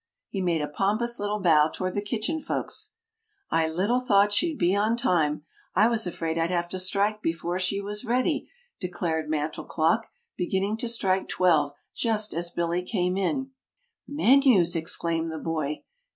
He 0.29 0.41
made 0.41 0.63
a 0.63 0.67
pompous 0.67 1.19
little 1.19 1.39
bow 1.39 1.67
toward 1.71 1.93
the 1.93 2.01
Kitchen 2.01 2.39
Folks. 2.39 2.93
"I 3.51 3.69
little 3.69 3.99
thought 3.99 4.33
she'd 4.33 4.57
be 4.57 4.75
on 4.75 4.97
time. 4.97 5.43
I 5.75 5.87
was 5.89 6.07
afraid 6.07 6.39
I'd 6.39 6.49
have 6.49 6.67
to 6.69 6.79
strike 6.79 7.21
before 7.21 7.59
she 7.59 7.79
was 7.79 8.03
ready," 8.03 8.49
declared 8.79 9.29
Mantel 9.29 9.63
Clock, 9.65 10.09
beginning 10.35 10.77
to 10.77 10.87
strike 10.87 11.29
twelve 11.29 11.73
just 11.93 12.33
as 12.33 12.49
Billy 12.49 12.81
came 12.81 13.15
in. 13.15 13.51
"Menus!" 14.07 14.75
exclaimed 14.75 15.31
the 15.31 15.37
boy. 15.37 15.37
[Illustration: 15.37 15.37
"Menus!" 15.37 15.37
exclaimed 15.37 15.37
the 15.37 15.37
boy. 15.37 15.83